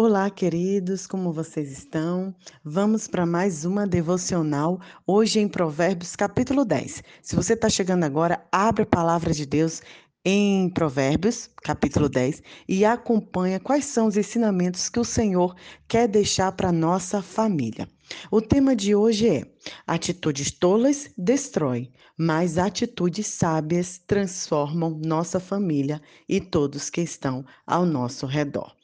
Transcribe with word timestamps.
Olá, 0.00 0.30
queridos, 0.30 1.08
como 1.08 1.32
vocês 1.32 1.72
estão? 1.72 2.32
Vamos 2.64 3.08
para 3.08 3.26
mais 3.26 3.64
uma 3.64 3.84
devocional, 3.84 4.80
hoje 5.04 5.40
em 5.40 5.48
Provérbios, 5.48 6.14
capítulo 6.14 6.64
10. 6.64 7.02
Se 7.20 7.34
você 7.34 7.54
está 7.54 7.68
chegando 7.68 8.04
agora, 8.04 8.46
abre 8.52 8.84
a 8.84 8.86
palavra 8.86 9.34
de 9.34 9.44
Deus 9.44 9.82
em 10.24 10.70
Provérbios, 10.70 11.50
capítulo 11.64 12.08
10, 12.08 12.44
e 12.68 12.84
acompanha 12.84 13.58
quais 13.58 13.86
são 13.86 14.06
os 14.06 14.16
ensinamentos 14.16 14.88
que 14.88 15.00
o 15.00 15.04
Senhor 15.04 15.56
quer 15.88 16.06
deixar 16.06 16.52
para 16.52 16.70
nossa 16.70 17.20
família. 17.20 17.88
O 18.30 18.40
tema 18.40 18.76
de 18.76 18.94
hoje 18.94 19.28
é: 19.28 19.52
atitudes 19.84 20.52
tolas 20.52 21.10
destrói, 21.18 21.90
mas 22.16 22.56
atitudes 22.56 23.26
sábias 23.26 24.00
transformam 24.06 25.00
nossa 25.04 25.40
família 25.40 26.00
e 26.28 26.40
todos 26.40 26.88
que 26.88 27.00
estão 27.00 27.44
ao 27.66 27.84
nosso 27.84 28.24
redor. 28.24 28.77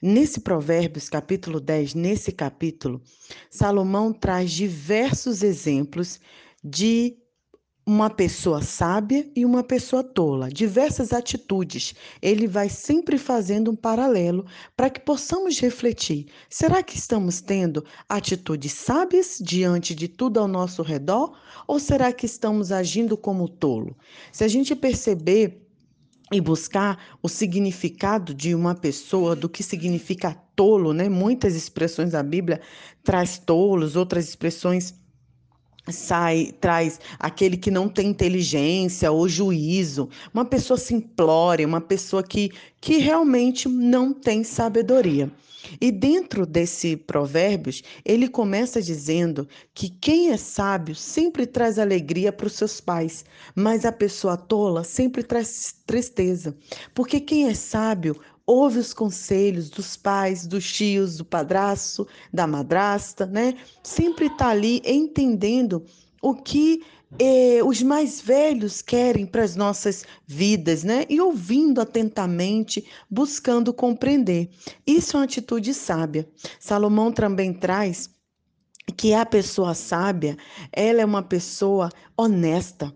Nesse 0.00 0.40
Provérbios, 0.40 1.08
capítulo 1.08 1.58
10, 1.58 1.94
nesse 1.94 2.30
capítulo, 2.32 3.00
Salomão 3.50 4.12
traz 4.12 4.52
diversos 4.52 5.42
exemplos 5.42 6.20
de 6.62 7.16
uma 7.88 8.10
pessoa 8.10 8.62
sábia 8.62 9.30
e 9.36 9.44
uma 9.44 9.62
pessoa 9.62 10.02
tola, 10.02 10.50
diversas 10.50 11.12
atitudes. 11.12 11.94
Ele 12.20 12.48
vai 12.48 12.68
sempre 12.68 13.16
fazendo 13.16 13.70
um 13.70 13.76
paralelo 13.76 14.44
para 14.76 14.90
que 14.90 14.98
possamos 15.00 15.60
refletir: 15.60 16.26
será 16.50 16.82
que 16.82 16.98
estamos 16.98 17.40
tendo 17.40 17.84
atitudes 18.08 18.72
sábias 18.72 19.38
diante 19.40 19.94
de 19.94 20.08
tudo 20.08 20.40
ao 20.40 20.48
nosso 20.48 20.82
redor 20.82 21.38
ou 21.68 21.78
será 21.78 22.12
que 22.12 22.26
estamos 22.26 22.72
agindo 22.72 23.16
como 23.16 23.48
tolo? 23.48 23.96
Se 24.32 24.42
a 24.42 24.48
gente 24.48 24.74
perceber 24.74 25.65
e 26.32 26.40
buscar 26.40 27.16
o 27.22 27.28
significado 27.28 28.34
de 28.34 28.54
uma 28.54 28.74
pessoa, 28.74 29.36
do 29.36 29.48
que 29.48 29.62
significa 29.62 30.34
tolo, 30.56 30.92
né? 30.92 31.08
Muitas 31.08 31.54
expressões 31.54 32.12
da 32.12 32.22
Bíblia 32.22 32.60
traz 33.04 33.38
tolos, 33.38 33.94
outras 33.94 34.28
expressões 34.28 34.94
sai 35.92 36.52
traz 36.60 37.00
aquele 37.18 37.56
que 37.56 37.70
não 37.70 37.88
tem 37.88 38.08
inteligência 38.08 39.10
ou 39.10 39.28
juízo, 39.28 40.08
uma 40.32 40.44
pessoa 40.44 40.78
simplória, 40.78 41.66
uma 41.66 41.80
pessoa 41.80 42.22
que, 42.22 42.50
que 42.80 42.98
realmente 42.98 43.68
não 43.68 44.12
tem 44.12 44.44
sabedoria. 44.44 45.30
E 45.80 45.90
dentro 45.90 46.46
desse 46.46 46.96
provérbios, 46.96 47.82
ele 48.04 48.28
começa 48.28 48.80
dizendo 48.80 49.48
que 49.74 49.88
quem 49.88 50.30
é 50.30 50.36
sábio 50.36 50.94
sempre 50.94 51.46
traz 51.46 51.78
alegria 51.78 52.32
para 52.32 52.46
os 52.46 52.52
seus 52.52 52.80
pais, 52.80 53.24
mas 53.54 53.84
a 53.84 53.92
pessoa 53.92 54.36
tola 54.36 54.84
sempre 54.84 55.22
traz 55.22 55.74
tristeza. 55.86 56.56
Porque 56.94 57.20
quem 57.20 57.48
é 57.48 57.54
sábio 57.54 58.16
ouve 58.46 58.78
os 58.78 58.94
conselhos 58.94 59.68
dos 59.68 59.96
pais, 59.96 60.46
dos 60.46 60.72
tios, 60.72 61.16
do 61.16 61.24
padrasto, 61.24 62.06
da 62.32 62.46
madrasta, 62.46 63.26
né? 63.26 63.54
Sempre 63.82 64.26
está 64.26 64.48
ali 64.48 64.80
entendendo 64.84 65.84
o 66.22 66.34
que 66.34 66.82
eh, 67.18 67.60
os 67.64 67.82
mais 67.82 68.20
velhos 68.20 68.80
querem 68.82 69.26
para 69.26 69.42
as 69.42 69.56
nossas 69.56 70.04
vidas, 70.26 70.84
né? 70.84 71.04
E 71.08 71.20
ouvindo 71.20 71.80
atentamente, 71.80 72.84
buscando 73.10 73.72
compreender. 73.72 74.48
Isso 74.86 75.16
é 75.16 75.20
uma 75.20 75.24
atitude 75.24 75.74
sábia. 75.74 76.28
Salomão 76.60 77.12
também 77.12 77.52
traz 77.52 78.10
que 78.96 79.12
a 79.12 79.26
pessoa 79.26 79.74
sábia, 79.74 80.36
ela 80.72 81.00
é 81.00 81.04
uma 81.04 81.22
pessoa 81.22 81.90
honesta. 82.16 82.94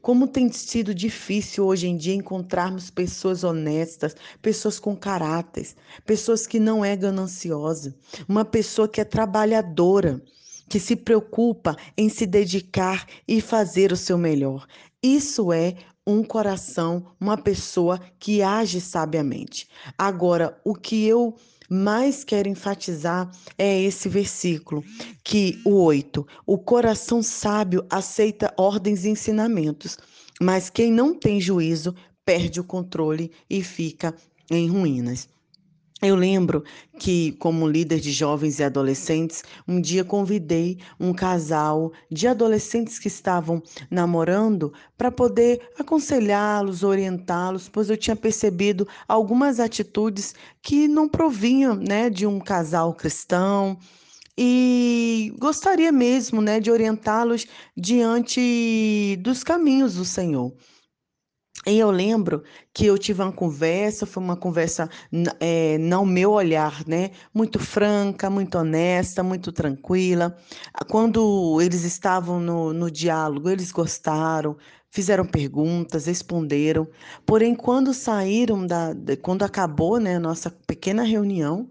Como 0.00 0.26
tem 0.26 0.50
sido 0.52 0.94
difícil 0.94 1.64
hoje 1.66 1.86
em 1.86 1.96
dia 1.96 2.14
encontrarmos 2.14 2.90
pessoas 2.90 3.44
honestas, 3.44 4.14
pessoas 4.40 4.78
com 4.78 4.96
caráter, 4.96 5.68
pessoas 6.04 6.46
que 6.46 6.60
não 6.60 6.84
é 6.84 6.96
gananciosa, 6.96 7.94
uma 8.28 8.44
pessoa 8.44 8.88
que 8.88 9.00
é 9.00 9.04
trabalhadora, 9.04 10.22
que 10.68 10.80
se 10.80 10.96
preocupa 10.96 11.76
em 11.96 12.08
se 12.08 12.26
dedicar 12.26 13.06
e 13.26 13.40
fazer 13.40 13.92
o 13.92 13.96
seu 13.96 14.18
melhor. 14.18 14.66
Isso 15.02 15.52
é 15.52 15.74
um 16.06 16.22
coração, 16.22 17.06
uma 17.20 17.36
pessoa 17.36 18.00
que 18.18 18.40
age 18.40 18.80
sabiamente. 18.80 19.68
Agora, 19.98 20.60
o 20.64 20.74
que 20.74 21.04
eu 21.04 21.34
mais 21.68 22.24
quero 22.24 22.48
enfatizar 22.48 23.30
é 23.58 23.82
esse 23.82 24.08
versículo, 24.08 24.84
que 25.22 25.60
o 25.64 25.82
8, 25.82 26.26
o 26.46 26.58
coração 26.58 27.22
sábio 27.22 27.84
aceita 27.90 28.52
ordens 28.56 29.04
e 29.04 29.08
ensinamentos, 29.08 29.98
mas 30.40 30.70
quem 30.70 30.92
não 30.92 31.14
tem 31.14 31.40
juízo 31.40 31.94
perde 32.24 32.60
o 32.60 32.64
controle 32.64 33.30
e 33.48 33.62
fica 33.62 34.14
em 34.50 34.68
ruínas. 34.68 35.28
Eu 36.02 36.14
lembro 36.14 36.62
que, 36.98 37.32
como 37.32 37.66
líder 37.66 38.00
de 38.00 38.12
jovens 38.12 38.58
e 38.58 38.64
adolescentes, 38.64 39.42
um 39.66 39.80
dia 39.80 40.04
convidei 40.04 40.78
um 41.00 41.14
casal 41.14 41.90
de 42.10 42.28
adolescentes 42.28 42.98
que 42.98 43.08
estavam 43.08 43.62
namorando 43.90 44.74
para 44.98 45.10
poder 45.10 45.70
aconselhá-los, 45.78 46.82
orientá-los, 46.82 47.66
pois 47.70 47.88
eu 47.88 47.96
tinha 47.96 48.14
percebido 48.14 48.86
algumas 49.08 49.58
atitudes 49.58 50.34
que 50.60 50.86
não 50.86 51.08
provinham 51.08 51.74
né, 51.74 52.10
de 52.10 52.26
um 52.26 52.40
casal 52.40 52.92
cristão 52.92 53.78
e 54.36 55.34
gostaria 55.38 55.90
mesmo 55.90 56.42
né, 56.42 56.60
de 56.60 56.70
orientá-los 56.70 57.46
diante 57.74 59.18
dos 59.22 59.42
caminhos 59.42 59.94
do 59.94 60.04
Senhor. 60.04 60.52
E 61.68 61.78
eu 61.80 61.90
lembro 61.90 62.44
que 62.72 62.86
eu 62.86 62.96
tive 62.96 63.22
uma 63.22 63.32
conversa, 63.32 64.06
foi 64.06 64.22
uma 64.22 64.36
conversa 64.36 64.88
é, 65.40 65.76
não 65.78 66.06
meu 66.06 66.30
olhar, 66.30 66.86
né? 66.86 67.10
Muito 67.34 67.58
franca, 67.58 68.30
muito 68.30 68.56
honesta, 68.56 69.20
muito 69.22 69.50
tranquila. 69.50 70.36
Quando 70.88 71.60
eles 71.60 71.82
estavam 71.82 72.38
no, 72.38 72.72
no 72.72 72.88
diálogo, 72.88 73.50
eles 73.50 73.72
gostaram, 73.72 74.56
fizeram 74.90 75.26
perguntas, 75.26 76.06
responderam. 76.06 76.86
Porém, 77.26 77.52
quando 77.54 77.92
saíram 77.92 78.64
da, 78.64 78.94
quando 79.20 79.42
acabou, 79.42 79.98
né, 79.98 80.20
nossa 80.20 80.50
pequena 80.68 81.02
reunião, 81.02 81.68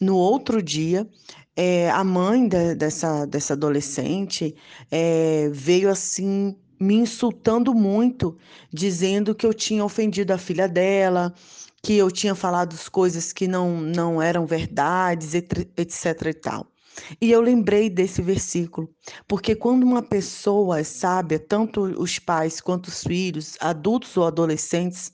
no 0.00 0.16
outro 0.16 0.62
dia, 0.62 1.08
é, 1.56 1.90
a 1.90 2.04
mãe 2.04 2.48
de, 2.48 2.74
dessa, 2.74 3.26
dessa 3.26 3.54
adolescente 3.54 4.54
é, 4.90 5.48
veio 5.52 5.90
assim 5.90 6.56
me 6.80 6.94
insultando 6.94 7.74
muito, 7.74 8.36
dizendo 8.72 9.34
que 9.34 9.46
eu 9.46 9.54
tinha 9.54 9.84
ofendido 9.84 10.32
a 10.32 10.38
filha 10.38 10.68
dela, 10.68 11.32
que 11.82 11.94
eu 11.94 12.10
tinha 12.10 12.34
falado 12.34 12.74
coisas 12.90 13.32
que 13.32 13.46
não, 13.46 13.80
não 13.80 14.20
eram 14.20 14.46
verdades, 14.46 15.34
etc 15.34 16.22
e 16.26 16.34
tal. 16.34 16.66
E 17.20 17.30
eu 17.30 17.40
lembrei 17.40 17.90
desse 17.90 18.22
versículo, 18.22 18.88
porque 19.26 19.54
quando 19.54 19.82
uma 19.82 20.02
pessoa 20.02 20.78
é 20.78 20.84
sábia, 20.84 21.38
tanto 21.38 21.82
os 21.82 22.18
pais 22.18 22.60
quanto 22.60 22.86
os 22.86 23.02
filhos, 23.02 23.56
adultos 23.60 24.16
ou 24.16 24.24
adolescentes 24.24 25.12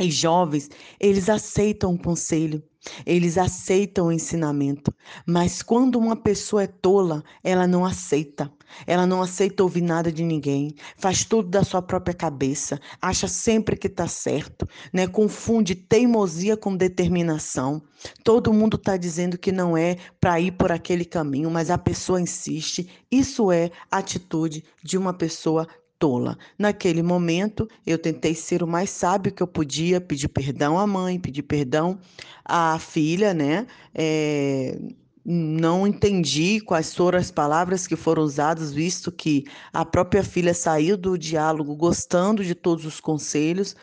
e 0.00 0.10
jovens, 0.10 0.70
eles 1.00 1.28
aceitam 1.28 1.94
o 1.94 1.98
conselho, 1.98 2.62
eles 3.06 3.38
aceitam 3.38 4.06
o 4.06 4.12
ensinamento, 4.12 4.92
mas 5.26 5.62
quando 5.62 5.98
uma 5.98 6.16
pessoa 6.16 6.64
é 6.64 6.66
tola, 6.66 7.22
ela 7.42 7.66
não 7.66 7.84
aceita. 7.84 8.52
Ela 8.86 9.06
não 9.06 9.20
aceita 9.20 9.62
ouvir 9.62 9.82
nada 9.82 10.10
de 10.10 10.22
ninguém, 10.24 10.74
faz 10.96 11.24
tudo 11.24 11.48
da 11.48 11.62
sua 11.62 11.82
própria 11.82 12.14
cabeça, 12.14 12.80
acha 13.00 13.28
sempre 13.28 13.76
que 13.76 13.86
está 13.86 14.08
certo, 14.08 14.66
né? 14.92 15.06
Confunde 15.06 15.74
teimosia 15.74 16.56
com 16.56 16.74
determinação. 16.74 17.82
Todo 18.24 18.52
mundo 18.52 18.76
está 18.76 18.96
dizendo 18.96 19.36
que 19.36 19.52
não 19.52 19.76
é 19.76 19.96
para 20.18 20.40
ir 20.40 20.52
por 20.52 20.72
aquele 20.72 21.04
caminho, 21.04 21.50
mas 21.50 21.70
a 21.70 21.76
pessoa 21.76 22.20
insiste. 22.20 22.88
Isso 23.10 23.52
é 23.52 23.70
atitude 23.90 24.64
de 24.82 24.96
uma 24.96 25.12
pessoa 25.12 25.68
tola. 26.02 26.36
Naquele 26.58 27.00
momento, 27.00 27.68
eu 27.86 27.96
tentei 27.96 28.34
ser 28.34 28.60
o 28.60 28.66
mais 28.66 28.90
sábio 28.90 29.30
que 29.32 29.40
eu 29.40 29.46
podia, 29.46 30.00
pedir 30.00 30.26
perdão 30.26 30.76
à 30.76 30.84
mãe, 30.84 31.16
pedir 31.16 31.44
perdão 31.44 31.96
à 32.44 32.76
filha, 32.80 33.32
né? 33.32 33.68
É, 33.94 34.76
não 35.24 35.86
entendi 35.86 36.60
quais 36.60 36.92
foram 36.92 37.20
as 37.20 37.30
palavras 37.30 37.86
que 37.86 37.94
foram 37.94 38.24
usadas, 38.24 38.72
visto 38.72 39.12
que 39.12 39.44
a 39.72 39.84
própria 39.84 40.24
filha 40.24 40.52
saiu 40.52 40.96
do 40.96 41.16
diálogo 41.16 41.76
gostando 41.76 42.44
de 42.44 42.56
todos 42.56 42.84
os 42.84 42.98
conselhos, 42.98 43.76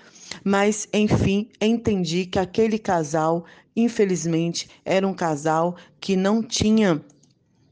mas 0.43 0.89
enfim, 0.93 1.47
entendi 1.61 2.25
que 2.25 2.37
aquele 2.37 2.77
casal, 2.77 3.45
infelizmente, 3.73 4.69
era 4.83 5.07
um 5.07 5.13
casal 5.13 5.77
que 6.01 6.17
não 6.17 6.43
tinha 6.43 7.01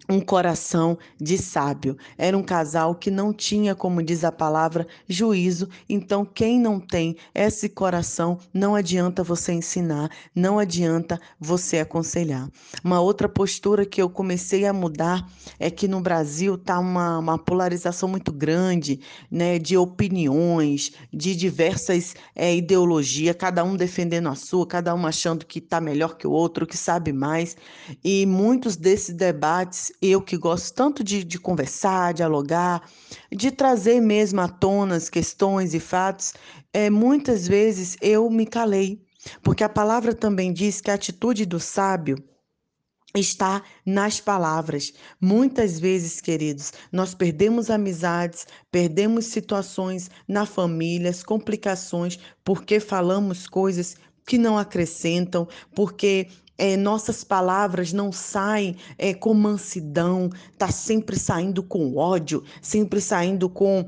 um 0.09 0.19
coração 0.19 0.98
de 1.19 1.38
sábio. 1.38 1.98
Era 2.18 2.38
um 2.38 2.44
casal 2.44 2.95
que 2.95 3.12
não 3.12 3.33
tinha, 3.33 3.75
como 3.75 4.01
diz 4.01 4.24
a 4.24 4.31
palavra, 4.31 4.88
juízo. 5.07 5.68
Então, 5.89 6.25
quem 6.25 6.59
não 6.59 6.80
tem 6.80 7.15
esse 7.33 7.68
coração, 7.68 8.39
não 8.54 8.75
adianta 8.75 9.24
você 9.24 9.54
ensinar, 9.54 10.09
não 10.33 10.59
adianta 10.59 11.19
você 11.39 11.80
aconselhar. 11.80 12.50
Uma 12.83 13.01
outra 13.01 13.27
postura 13.27 13.86
que 13.86 14.01
eu 14.01 14.09
comecei 14.09 14.65
a 14.65 14.74
mudar 14.74 15.27
é 15.59 15.69
que 15.69 15.88
no 15.88 16.00
Brasil 16.00 16.56
está 16.56 16.80
uma, 16.80 17.19
uma 17.19 17.38
polarização 17.38 18.07
muito 18.07 18.31
grande, 18.31 19.00
né, 19.30 19.59
de 19.59 19.75
opiniões, 19.77 20.92
de 21.12 21.36
diversas 21.36 22.15
é, 22.36 22.56
ideologias, 22.56 23.36
cada 23.36 23.63
um 23.63 23.75
defendendo 23.75 24.30
a 24.30 24.36
sua, 24.36 24.65
cada 24.65 24.94
um 24.95 25.06
achando 25.06 25.45
que 25.45 25.59
está 25.59 25.81
melhor 25.81 26.15
que 26.15 26.27
o 26.27 26.31
outro, 26.31 26.65
que 26.65 26.77
sabe 26.77 27.12
mais. 27.12 27.57
E 28.04 28.25
muitos 28.25 28.75
desses 28.75 29.13
debates 29.13 29.92
eu 30.01 30.21
que 30.21 30.38
gosto 30.38 30.73
tanto 30.73 31.03
de, 31.03 31.23
de 31.23 31.39
conversar, 31.39 32.13
dialogar, 32.13 32.88
de 33.31 33.51
trazer 33.51 34.01
mesmo 34.01 34.41
à 34.41 34.47
tona 34.47 34.95
as 34.95 35.09
questões 35.09 35.73
e 35.73 35.79
fatos, 35.79 36.33
é, 36.73 36.89
muitas 36.89 37.47
vezes 37.47 37.97
eu 38.01 38.29
me 38.29 38.45
calei, 38.45 39.01
porque 39.41 39.63
a 39.63 39.69
palavra 39.69 40.13
também 40.13 40.53
diz 40.53 40.81
que 40.81 40.91
a 40.91 40.94
atitude 40.94 41.45
do 41.45 41.59
sábio 41.59 42.17
está 43.15 43.63
nas 43.85 44.19
palavras. 44.19 44.94
Muitas 45.19 45.79
vezes, 45.79 46.21
queridos, 46.21 46.73
nós 46.91 47.13
perdemos 47.13 47.69
amizades, 47.69 48.45
perdemos 48.71 49.25
situações 49.25 50.09
na 50.27 50.45
família, 50.45 51.11
complicações, 51.25 52.19
porque 52.44 52.79
falamos 52.79 53.47
coisas 53.47 53.95
que 54.27 54.38
não 54.38 54.57
acrescentam, 54.57 55.47
porque 55.73 56.27
é, 56.57 56.75
nossas 56.75 57.24
palavras 57.24 57.94
não 57.94 58.12
saem 58.12 58.75
é, 58.98 59.13
com 59.13 59.33
mansidão, 59.33 60.30
tá 60.57 60.69
sempre 60.69 61.18
saindo 61.18 61.62
com 61.62 61.95
ódio, 61.95 62.44
sempre 62.62 63.00
saindo 63.00 63.48
com 63.50 63.86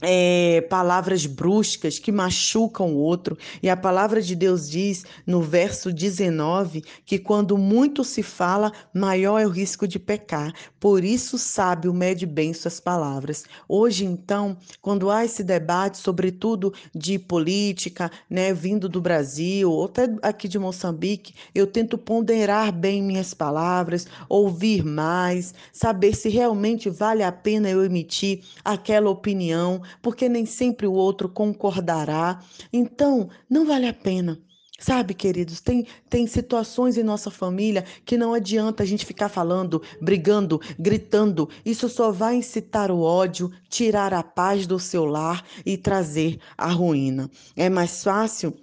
é, 0.00 0.60
palavras 0.68 1.26
bruscas 1.26 1.98
que 1.98 2.12
machucam 2.12 2.94
o 2.94 2.96
outro. 2.96 3.36
E 3.62 3.68
a 3.68 3.76
palavra 3.76 4.22
de 4.22 4.34
Deus 4.34 4.68
diz 4.68 5.04
no 5.26 5.42
verso 5.42 5.92
19 5.92 6.84
que 7.04 7.18
quando 7.18 7.56
muito 7.58 8.04
se 8.04 8.22
fala, 8.22 8.72
maior 8.94 9.38
é 9.38 9.46
o 9.46 9.50
risco 9.50 9.86
de 9.86 9.98
pecar. 9.98 10.52
Por 10.78 11.04
isso, 11.04 11.38
sábio 11.38 11.92
mede 11.92 12.26
bem 12.26 12.52
suas 12.52 12.80
palavras. 12.80 13.44
Hoje, 13.68 14.04
então, 14.04 14.56
quando 14.80 15.10
há 15.10 15.24
esse 15.24 15.42
debate, 15.42 15.98
sobretudo 15.98 16.72
de 16.94 17.18
política, 17.18 18.10
né, 18.28 18.52
vindo 18.52 18.88
do 18.88 19.00
Brasil, 19.00 19.70
ou 19.70 19.86
até 19.86 20.08
aqui 20.22 20.48
de 20.48 20.58
Moçambique, 20.58 21.34
eu 21.54 21.66
tento 21.66 21.98
ponderar 21.98 22.72
bem 22.72 23.02
minhas 23.02 23.34
palavras, 23.34 24.06
ouvir 24.28 24.84
mais, 24.84 25.54
saber 25.72 26.14
se 26.14 26.28
realmente 26.28 26.88
vale 26.88 27.22
a 27.22 27.32
pena 27.32 27.68
eu 27.68 27.84
emitir 27.84 28.40
aquela 28.64 29.10
opinião 29.10 29.82
porque 30.02 30.28
nem 30.28 30.46
sempre 30.46 30.86
o 30.86 30.92
outro 30.92 31.28
concordará. 31.28 32.40
Então, 32.72 33.28
não 33.48 33.66
vale 33.66 33.86
a 33.86 33.94
pena. 33.94 34.40
Sabe, 34.80 35.12
queridos, 35.12 35.60
tem, 35.60 35.88
tem 36.08 36.24
situações 36.28 36.96
em 36.96 37.02
nossa 37.02 37.32
família 37.32 37.84
que 38.04 38.16
não 38.16 38.32
adianta 38.32 38.84
a 38.84 38.86
gente 38.86 39.04
ficar 39.04 39.28
falando, 39.28 39.82
brigando, 40.00 40.60
gritando. 40.78 41.48
Isso 41.64 41.88
só 41.88 42.12
vai 42.12 42.36
incitar 42.36 42.88
o 42.92 43.00
ódio, 43.00 43.50
tirar 43.68 44.14
a 44.14 44.22
paz 44.22 44.68
do 44.68 44.78
seu 44.78 45.04
lar 45.04 45.44
e 45.66 45.76
trazer 45.76 46.38
a 46.56 46.70
ruína. 46.70 47.28
É 47.56 47.68
mais 47.68 48.04
fácil 48.04 48.54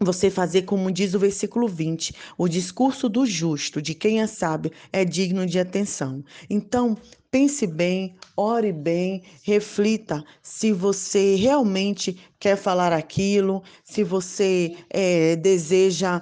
você 0.00 0.30
fazer 0.30 0.62
como 0.62 0.90
diz 0.90 1.12
o 1.12 1.18
versículo 1.18 1.68
20, 1.68 2.14
o 2.38 2.48
discurso 2.48 3.08
do 3.08 3.26
justo, 3.26 3.80
de 3.80 3.94
quem 3.94 4.22
é 4.22 4.26
sábio, 4.26 4.72
é 4.90 5.04
digno 5.04 5.44
de 5.46 5.58
atenção. 5.58 6.24
Então, 6.48 6.96
pense 7.32 7.66
bem, 7.66 8.14
ore 8.36 8.72
bem, 8.72 9.22
reflita 9.42 10.22
se 10.42 10.70
você 10.70 11.34
realmente 11.34 12.20
quer 12.38 12.56
falar 12.56 12.92
aquilo, 12.92 13.62
se 13.82 14.04
você 14.04 14.76
é, 14.90 15.34
deseja 15.36 16.20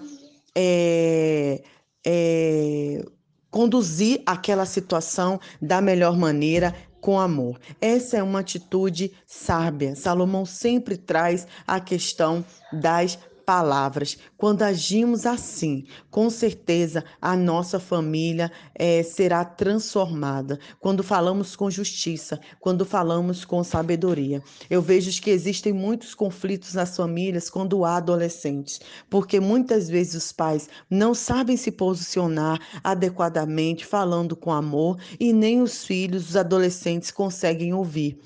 é, 0.55 1.62
é, 2.07 3.05
conduzir 3.51 4.23
aquela 4.25 4.65
situação 4.65 5.41
da 5.61 5.81
melhor 5.81 6.17
maneira, 6.17 6.73
com 7.01 7.19
amor. 7.19 7.59
Essa 7.81 8.19
é 8.19 8.23
uma 8.23 8.41
atitude 8.41 9.11
sábia. 9.27 9.97
Salomão 9.97 10.45
sempre 10.45 10.97
traz 10.97 11.47
a 11.67 11.81
questão 11.81 12.45
das 12.73 13.19
palavras. 13.50 14.17
Quando 14.37 14.62
agimos 14.62 15.26
assim, 15.26 15.85
com 16.08 16.31
certeza 16.31 17.05
a 17.20 17.37
nossa 17.37 17.81
família 17.81 18.49
é, 18.76 19.02
será 19.02 19.44
transformada. 19.44 20.56
Quando 20.79 21.02
falamos 21.02 21.56
com 21.56 21.69
justiça, 21.69 22.38
quando 22.61 22.85
falamos 22.85 23.44
com 23.44 23.64
sabedoria. 23.64 24.41
Eu 24.70 24.81
vejo 24.81 25.20
que 25.20 25.31
existem 25.31 25.73
muitos 25.73 26.14
conflitos 26.14 26.75
nas 26.75 26.97
famílias 26.97 27.50
quando 27.50 27.85
há 27.85 27.97
adolescentes, 27.97 28.79
porque 29.11 29.41
muitas 29.41 29.88
vezes 29.88 30.14
os 30.14 30.31
pais 30.31 30.69
não 30.88 31.12
sabem 31.12 31.56
se 31.56 31.73
posicionar 31.73 32.61
adequadamente, 32.85 33.85
falando 33.85 34.37
com 34.37 34.52
amor, 34.52 34.97
e 35.19 35.32
nem 35.32 35.61
os 35.61 35.85
filhos, 35.85 36.29
os 36.29 36.37
adolescentes, 36.37 37.11
conseguem 37.11 37.75
ouvir. 37.75 38.17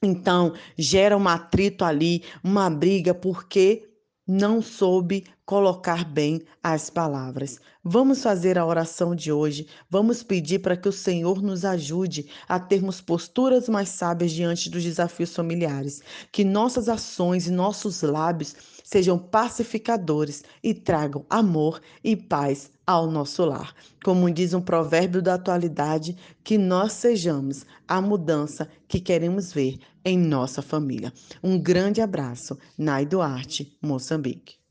Então, 0.00 0.52
gera 0.78 1.16
um 1.16 1.26
atrito 1.26 1.84
ali, 1.84 2.22
uma 2.44 2.70
briga, 2.70 3.12
porque 3.12 3.90
não 4.26 4.62
soube 4.62 5.26
colocar 5.44 6.04
bem 6.04 6.40
as 6.62 6.88
palavras. 6.88 7.58
Vamos 7.82 8.22
fazer 8.22 8.56
a 8.58 8.64
oração 8.64 9.14
de 9.14 9.30
hoje. 9.30 9.66
Vamos 9.90 10.22
pedir 10.22 10.60
para 10.60 10.76
que 10.76 10.88
o 10.88 10.92
Senhor 10.92 11.42
nos 11.42 11.64
ajude 11.64 12.30
a 12.48 12.58
termos 12.58 13.00
posturas 13.00 13.68
mais 13.68 13.90
sábias 13.90 14.32
diante 14.32 14.70
dos 14.70 14.82
desafios 14.82 15.34
familiares. 15.34 16.00
Que 16.32 16.44
nossas 16.44 16.88
ações 16.88 17.46
e 17.46 17.50
nossos 17.50 18.00
lábios 18.00 18.56
sejam 18.84 19.18
pacificadores 19.18 20.44
e 20.62 20.74
tragam 20.74 21.24
amor 21.28 21.80
e 22.04 22.14
paz 22.14 22.70
ao 22.86 23.10
nosso 23.10 23.44
lar. 23.44 23.74
Como 24.04 24.30
diz 24.30 24.52
um 24.52 24.60
provérbio 24.60 25.22
da 25.22 25.34
atualidade, 25.34 26.16
que 26.44 26.58
nós 26.58 26.92
sejamos 26.92 27.64
a 27.88 28.00
mudança 28.00 28.68
que 28.86 29.00
queremos 29.00 29.52
ver 29.52 29.78
em 30.04 30.18
nossa 30.18 30.60
família. 30.60 31.12
Um 31.42 31.58
grande 31.58 32.02
abraço, 32.02 32.58
Nai 32.76 33.06
Duarte, 33.06 33.76
Moçambique. 33.82 34.63